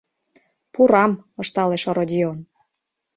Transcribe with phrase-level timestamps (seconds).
[0.73, 2.37] —Пурам,— ышталеш Родион.